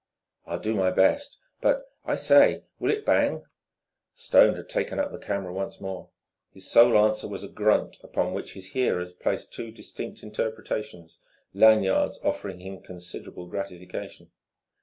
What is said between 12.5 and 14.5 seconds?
him considerable gratification.